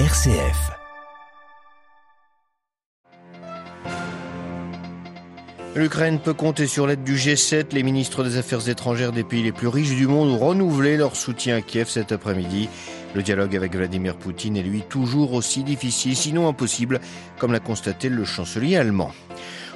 [0.00, 0.72] RCF.
[5.76, 7.72] L'Ukraine peut compter sur l'aide du G7.
[7.72, 11.14] Les ministres des Affaires étrangères des pays les plus riches du monde ont renouvelé leur
[11.14, 12.68] soutien à Kiev cet après-midi.
[13.14, 17.00] Le dialogue avec Vladimir Poutine est lui toujours aussi difficile, sinon impossible,
[17.38, 19.12] comme l'a constaté le chancelier allemand.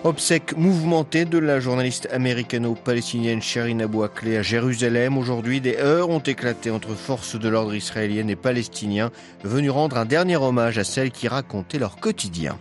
[0.05, 3.43] Obsèque mouvementée de la journaliste américano-palestinienne
[3.83, 5.19] Abu Akleh à Jérusalem.
[5.19, 9.11] Aujourd'hui, des heures ont éclaté entre forces de l'ordre israéliennes et palestiniens,
[9.43, 12.56] venus rendre un dernier hommage à celles qui racontaient leur quotidien.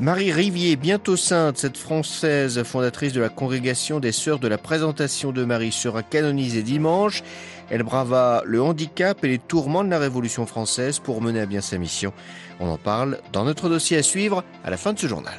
[0.00, 5.30] Marie Rivier, bientôt sainte, cette Française fondatrice de la congrégation des Sœurs de la Présentation
[5.30, 7.22] de Marie, sera canonisée dimanche.
[7.70, 11.60] Elle brava le handicap et les tourments de la Révolution française pour mener à bien
[11.60, 12.12] sa mission.
[12.58, 15.38] On en parle dans notre dossier à suivre à la fin de ce journal.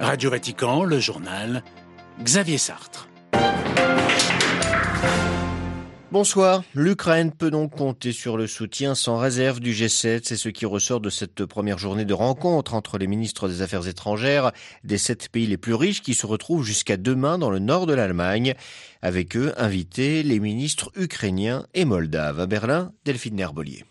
[0.00, 1.62] Radio Vatican, le journal,
[2.20, 3.08] Xavier Sartre.
[6.10, 6.62] Bonsoir.
[6.74, 10.20] L'Ukraine peut donc compter sur le soutien sans réserve du G7.
[10.24, 13.88] C'est ce qui ressort de cette première journée de rencontre entre les ministres des Affaires
[13.88, 14.52] étrangères
[14.84, 17.94] des sept pays les plus riches qui se retrouvent jusqu'à demain dans le nord de
[17.94, 18.54] l'Allemagne.
[19.02, 22.40] Avec eux, invités les ministres ukrainiens et moldaves.
[22.40, 23.84] À Berlin, Delphine Nerbolier.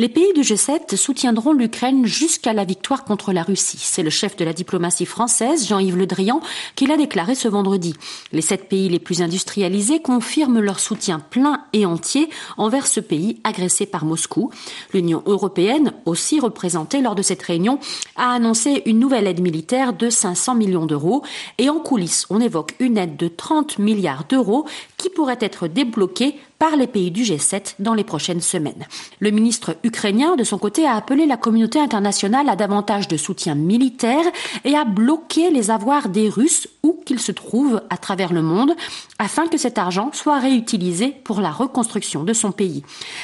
[0.00, 3.76] Les pays du G7 soutiendront l'Ukraine jusqu'à la victoire contre la Russie.
[3.78, 6.40] C'est le chef de la diplomatie française, Jean-Yves Le Drian,
[6.74, 7.92] qui l'a déclaré ce vendredi.
[8.32, 13.42] Les sept pays les plus industrialisés confirment leur soutien plein et entier envers ce pays
[13.44, 14.50] agressé par Moscou.
[14.94, 17.78] L'Union européenne, aussi représentée lors de cette réunion,
[18.16, 21.24] a annoncé une nouvelle aide militaire de 500 millions d'euros.
[21.58, 24.64] Et en coulisses, on évoque une aide de 30 milliards d'euros
[24.96, 28.86] qui pourrait être débloquée par les pays du G7 dans les prochaines semaines.
[29.18, 33.54] Le ministre ukrainien, de son côté, a appelé la communauté internationale à davantage de soutien
[33.54, 34.24] militaire
[34.64, 38.74] et à bloquer les avoirs des Russes où qu'ils se trouvent à travers le monde
[39.18, 42.82] afin que cet argent soit réutilisé pour la reconstruction de son pays.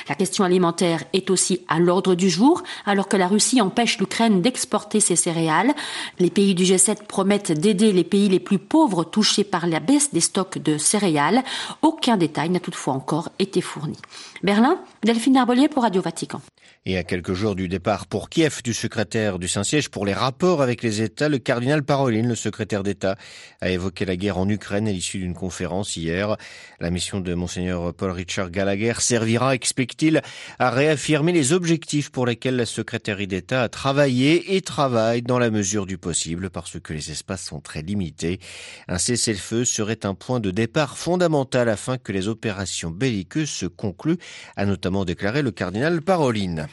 [0.09, 4.41] La question alimentaire est aussi à l'ordre du jour alors que la Russie empêche l'Ukraine
[4.41, 5.75] d'exporter ses céréales.
[6.19, 10.12] Les pays du G7 promettent d'aider les pays les plus pauvres touchés par la baisse
[10.15, 11.44] des stocks de céréales.
[11.82, 13.97] Aucun détail n'a toutefois encore été fourni.
[14.42, 16.41] Berlin, Delphine Arbolier pour Radio Vatican.
[16.84, 20.62] Et à quelques jours du départ pour Kiev du secrétaire du Saint-Siège pour les rapports
[20.62, 23.16] avec les États, le cardinal Paroline, le secrétaire d'État,
[23.60, 26.37] a évoqué la guerre en Ukraine à l'issue d'une conférence hier.
[26.78, 30.22] La mission de Monseigneur Paul Richard Gallagher servira, explique-t-il,
[30.60, 35.50] à réaffirmer les objectifs pour lesquels la secrétaire d'État a travaillé et travaille dans la
[35.50, 38.38] mesure du possible parce que les espaces sont très limités.
[38.88, 44.19] Un cessez-le-feu serait un point de départ fondamental afin que les opérations belliqueuses se concluent,
[44.56, 46.69] a notamment déclaré le cardinal Paroline.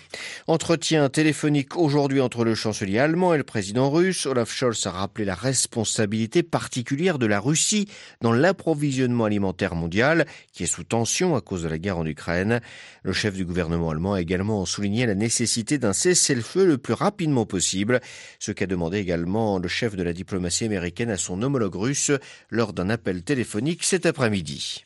[0.47, 4.25] Entretien téléphonique aujourd'hui entre le chancelier allemand et le président russe.
[4.25, 7.87] Olaf Scholz a rappelé la responsabilité particulière de la Russie
[8.21, 12.59] dans l'approvisionnement alimentaire mondial, qui est sous tension à cause de la guerre en Ukraine.
[13.03, 17.45] Le chef du gouvernement allemand a également souligné la nécessité d'un cessez-le-feu le plus rapidement
[17.45, 18.01] possible,
[18.39, 22.11] ce qu'a demandé également le chef de la diplomatie américaine à son homologue russe
[22.49, 24.83] lors d'un appel téléphonique cet après-midi.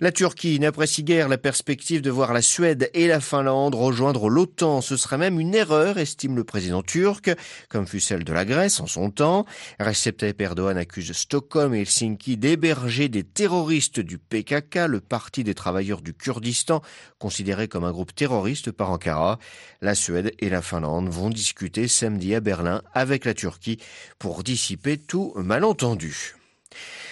[0.00, 4.80] La Turquie n'apprécie guère la perspective de voir la Suède et la Finlande rejoindre l'OTAN.
[4.80, 7.30] Ce serait même une erreur, estime le président turc,
[7.68, 9.44] comme fut celle de la Grèce en son temps.
[9.78, 15.54] Recep Tayyip Erdogan accuse Stockholm et Helsinki d'héberger des terroristes du PKK, le parti des
[15.54, 16.82] travailleurs du Kurdistan,
[17.18, 19.38] considéré comme un groupe terroriste par Ankara.
[19.80, 23.78] La Suède et la Finlande vont discuter samedi à Berlin avec la Turquie
[24.18, 26.34] pour dissiper tout malentendu.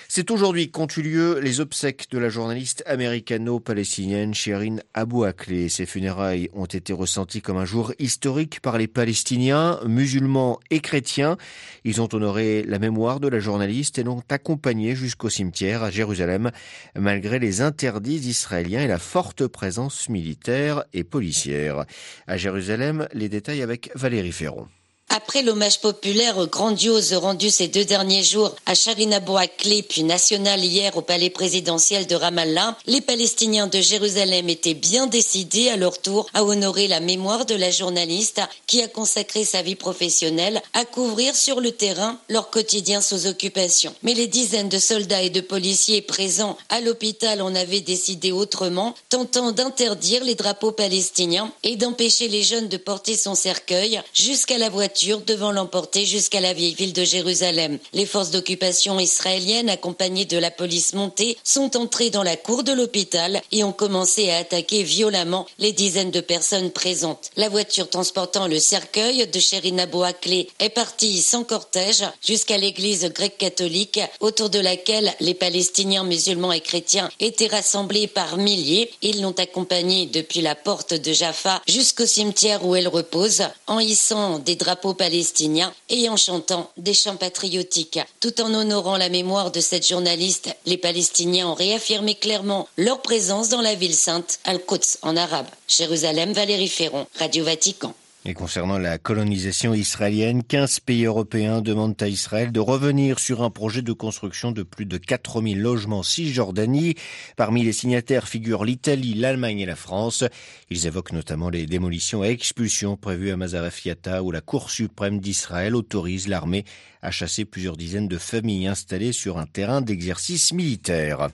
[0.09, 5.69] C'est aujourd'hui qu'ont eu lieu les obsèques de la journaliste américano-palestinienne Shirin Abu Akleh.
[5.69, 11.37] Ses funérailles ont été ressenties comme un jour historique par les Palestiniens, musulmans et chrétiens.
[11.84, 16.53] Ils ont honoré la mémoire de la journaliste et l'ont accompagnée jusqu'au cimetière à Jérusalem,
[16.97, 21.84] malgré les interdits israéliens et la forte présence militaire et policière.
[22.28, 24.69] À Jérusalem, les détails avec Valérie Ferron.
[25.09, 30.97] Après l'hommage populaire grandiose rendu ces deux derniers jours à Sharina Bouaklé puis national hier
[30.97, 36.27] au palais présidentiel de Ramallah, les Palestiniens de Jérusalem étaient bien décidés à leur tour
[36.34, 41.37] à honorer la mémoire de la journaliste qui a consacré sa vie professionnelle à couvrir
[41.37, 43.94] sur le terrain leur quotidien sous occupation.
[44.02, 48.94] Mais les dizaines de soldats et de policiers présents à l'hôpital en avaient décidé autrement,
[49.09, 54.69] tentant d'interdire les drapeaux palestiniens et d'empêcher les jeunes de porter son cercueil jusqu'à la
[54.69, 57.78] voiture voiture devant l'emporter jusqu'à la vieille ville de Jérusalem.
[57.93, 62.72] Les forces d'occupation israéliennes, accompagnées de la police montée, sont entrées dans la cour de
[62.72, 67.31] l'hôpital et ont commencé à attaquer violemment les dizaines de personnes présentes.
[67.37, 73.37] La voiture transportant le cercueil de Sherina Boaklé est partie sans cortège jusqu'à l'église grecque
[73.37, 78.90] catholique autour de laquelle les Palestiniens musulmans et chrétiens étaient rassemblés par milliers.
[79.02, 84.38] Ils l'ont accompagnée depuis la porte de Jaffa jusqu'au cimetière où elle repose, en hissant
[84.38, 88.00] des drapeaux palestiniens et en chantant des chants patriotiques.
[88.21, 93.49] Tout en honorant la mémoire de cette journaliste, les Palestiniens ont réaffirmé clairement leur présence
[93.49, 95.47] dans la ville sainte, Al-Quds en arabe.
[95.69, 97.94] Jérusalem, Valérie Ferron, Radio Vatican.
[98.28, 103.50] Et concernant la colonisation israélienne, 15 pays européens demandent à Israël de revenir sur un
[103.50, 106.96] projet de construction de plus de 4000 logements Cisjordanie.
[107.37, 110.25] Parmi les signataires figurent l'Italie, l'Allemagne et la France.
[110.70, 115.76] Ils évoquent notamment les démolitions et expulsions prévues à Mazarafiata où la Cour suprême d'Israël
[115.76, 116.64] autorise l'armée
[117.02, 121.28] à chasser plusieurs dizaines de familles installées sur un terrain d'exercice militaire.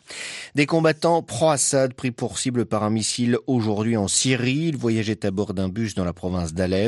[0.54, 4.66] Des combattants pro-Assad pris pour cible par un missile aujourd'hui en Syrie.
[4.68, 6.81] Ils voyageaient à bord d'un bus dans la province d'Alep.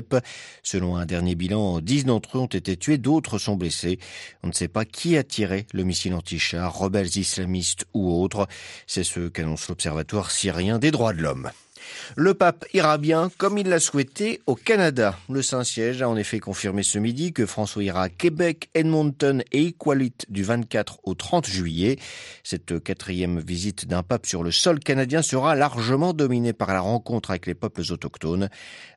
[0.62, 3.98] Selon un dernier bilan, dix d'entre eux ont été tués, d'autres sont blessés.
[4.42, 8.46] On ne sait pas qui a tiré le missile anti-char, rebelles islamistes ou autres.
[8.86, 11.50] C'est ce qu'annonce l'Observatoire syrien des droits de l'homme.
[12.16, 15.18] Le pape ira bien comme il l'a souhaité au Canada.
[15.28, 19.62] Le Saint-Siège a en effet confirmé ce midi que François ira à Québec, Edmonton et
[19.62, 21.98] Iqaluit du 24 au 30 juillet.
[22.42, 27.30] Cette quatrième visite d'un pape sur le sol canadien sera largement dominée par la rencontre
[27.30, 28.48] avec les peuples autochtones.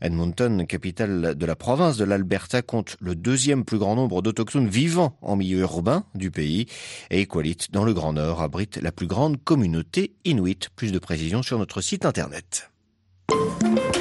[0.02, 5.18] Edmonton, capitale de la province de l'Alberta, compte le deuxième plus grand nombre d'autochtones vivant
[5.22, 6.68] en milieu urbain du pays.
[7.10, 10.70] Et Iqaluit, dans le Grand Nord, abrite la plus grande communauté inuit.
[10.76, 12.70] Plus de précisions sur notre site internet.
[13.30, 13.97] Thank you.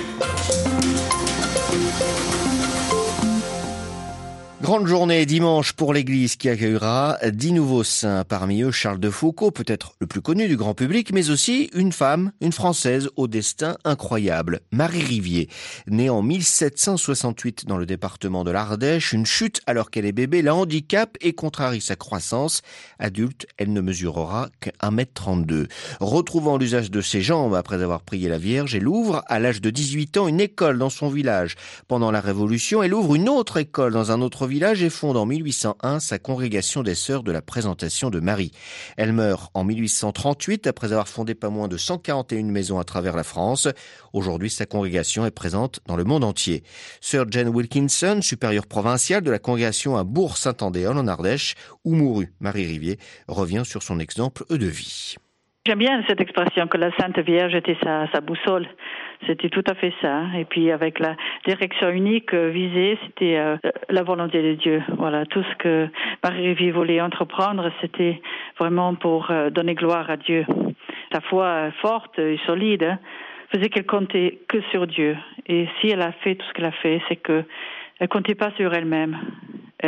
[4.66, 8.24] Grande journée dimanche pour l'église qui accueillera dix nouveaux saints.
[8.24, 11.92] Parmi eux, Charles de Foucault, peut-être le plus connu du grand public, mais aussi une
[11.92, 15.48] femme, une française au destin incroyable, Marie Rivier.
[15.86, 20.56] Née en 1768 dans le département de l'Ardèche, une chute alors qu'elle est bébé la
[20.56, 22.62] handicap et contrarie sa croissance.
[22.98, 25.68] Adulte, elle ne mesurera qu'un mètre 32.
[26.00, 29.70] Retrouvant l'usage de ses jambes après avoir prié la Vierge, elle ouvre à l'âge de
[29.70, 31.54] 18 ans une école dans son village.
[31.86, 35.18] Pendant la Révolution, elle ouvre une autre école dans un autre village village et fonde
[35.18, 38.52] en 1801 sa congrégation des Sœurs de la Présentation de Marie.
[38.96, 43.22] Elle meurt en 1838 après avoir fondé pas moins de 141 maisons à travers la
[43.22, 43.68] France.
[44.14, 46.62] Aujourd'hui, sa congrégation est présente dans le monde entier.
[47.02, 51.54] Sir Jane Wilkinson, supérieure provinciale de la congrégation à Bourg-Saint-Andéol en Ardèche,
[51.84, 52.98] où mourut Marie Rivier,
[53.28, 55.16] revient sur son exemple de vie.
[55.66, 58.68] J'aime bien cette expression que la Sainte Vierge était sa, sa boussole.
[59.26, 60.22] C'était tout à fait ça.
[60.38, 63.56] Et puis avec la direction unique euh, visée, c'était euh,
[63.88, 64.80] la volonté de Dieu.
[64.96, 65.88] Voilà, tout ce que
[66.22, 68.22] Marie-Vie voulait entreprendre, c'était
[68.60, 70.46] vraiment pour euh, donner gloire à Dieu.
[71.12, 73.00] Sa foi forte et solide hein,
[73.52, 75.16] faisait qu'elle comptait que sur Dieu.
[75.48, 77.42] Et si elle a fait tout ce qu'elle a fait, c'est que
[77.98, 79.18] elle comptait pas sur elle-même.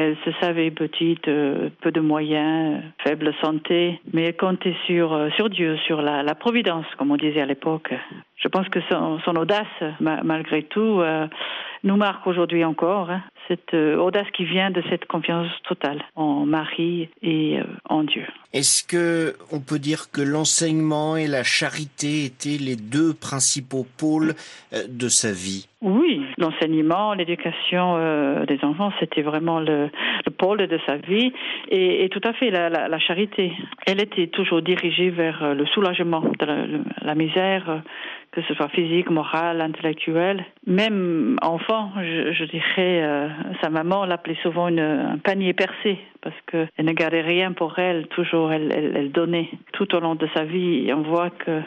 [0.00, 5.29] Elle se savait petite, euh, peu de moyens, faible santé, mais elle comptait sur, euh,
[5.31, 7.93] sur Dieu, sur la, la providence, comme on disait à l'époque.
[8.37, 9.67] Je pense que son, son audace,
[9.99, 11.27] malgré tout, euh,
[11.83, 13.11] nous marque aujourd'hui encore.
[13.11, 17.59] Hein, cette audace qui vient de cette confiance totale en Marie et
[17.89, 18.27] en Dieu.
[18.53, 24.35] Est-ce que on peut dire que l'enseignement et la charité étaient les deux principaux pôles
[24.87, 25.67] de sa vie?
[25.81, 27.96] Oui, l'enseignement, l'éducation
[28.46, 29.90] des enfants, c'était vraiment le,
[30.25, 31.32] le, pôle de sa vie
[31.69, 33.52] et, et tout à fait la, la, la, charité.
[33.87, 36.56] Elle était toujours dirigée vers euh, le soulagement de la,
[37.02, 37.79] la misère, euh,
[38.32, 40.44] que ce soit physique, morale, intellectuelle.
[40.67, 43.29] Même enfant, je, je dirais, euh,
[43.63, 48.06] sa maman l'appelait souvent une, un panier percé parce qu'elle ne gardait rien pour elle,
[48.08, 49.48] toujours elle, elle, elle donnait.
[49.72, 51.63] Tout au long de sa vie, on voit que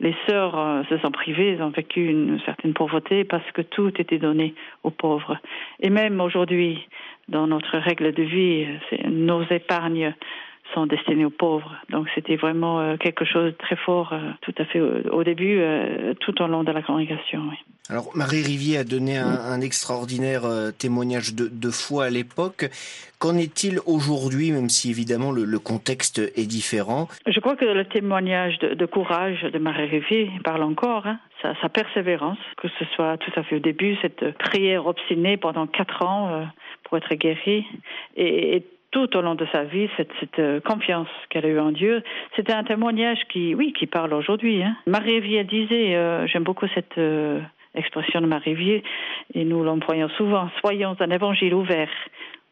[0.00, 3.92] les sœurs euh, se sont privées, elles ont vécu une certaine pauvreté parce que tout
[4.00, 5.38] était donné aux pauvres.
[5.80, 6.86] Et même aujourd'hui,
[7.28, 8.66] dans notre règle de vie,
[9.08, 10.14] nos épargnes
[10.74, 11.74] sont destinées aux pauvres.
[11.90, 15.60] Donc c'était vraiment euh, quelque chose de très fort euh, tout à fait au, début,
[16.20, 17.42] tout au long de la congrégation.
[17.90, 20.42] Alors Marie Rivier a donné un, extraordinaire
[20.78, 22.66] témoignage de, foi à l'époque.
[23.18, 27.08] Qu'en est-il aujourd'hui, même si évidemment le, contexte est différent?
[27.26, 31.06] Je crois que le témoignage de, courage de Marie Rivier parle encore.
[31.06, 35.66] Hein, sa, persévérance, que ce soit tout à fait au début, cette prière obstinée pendant
[35.66, 36.46] quatre ans
[36.84, 37.64] pour être guérie,
[38.16, 42.02] et, tout au long de sa vie, cette, cette confiance qu'elle a eue en Dieu,
[42.36, 44.62] c'était un témoignage qui, oui, qui parle aujourd'hui.
[44.62, 44.76] Hein.
[44.86, 47.38] Marie Vie disait, euh, j'aime beaucoup cette euh,
[47.78, 48.82] l'expression de Marie-Vie,
[49.34, 50.50] et nous l'employons souvent.
[50.60, 51.90] Soyons un évangile ouvert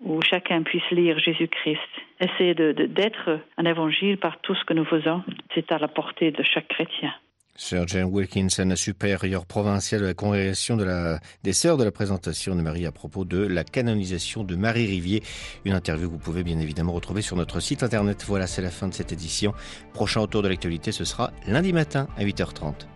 [0.04, 1.80] où chacun puisse lire Jésus-Christ.
[2.20, 5.22] Essayer d'être un évangile par tout ce que nous faisons,
[5.54, 7.12] c'est à la portée de chaque chrétien.
[7.58, 12.84] Sir Jane Wilkinson, supérieur provincial de la congrégation des Sœurs de la Présentation de Marie
[12.84, 15.22] à propos de la canonisation de Marie Rivier.
[15.64, 18.24] Une interview que vous pouvez bien évidemment retrouver sur notre site internet.
[18.28, 19.54] Voilà, c'est la fin de cette édition.
[19.94, 22.86] Prochain autour de l'actualité, ce sera lundi matin à 8h30.